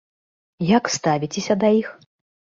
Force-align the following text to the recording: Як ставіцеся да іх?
Як 0.77 0.89
ставіцеся 0.95 1.59
да 1.67 1.73
іх? 1.83 1.95